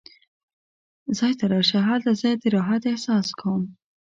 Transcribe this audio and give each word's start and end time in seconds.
ځای 1.17 1.33
ته 1.39 1.45
راشه، 1.51 1.79
هلته 1.89 2.11
زه 2.21 2.29
د 2.41 2.43
راحت 2.55 2.81
احساس 2.91 3.27
کوم. 3.39 3.61